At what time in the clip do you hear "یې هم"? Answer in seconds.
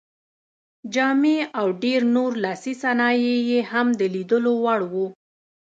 3.51-3.87